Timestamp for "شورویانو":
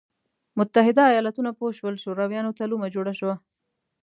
2.03-2.55